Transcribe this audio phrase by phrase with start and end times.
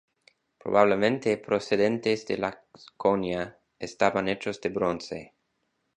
[0.57, 5.35] Probablemente procedentes de Laconia, estaban hechos de bronce.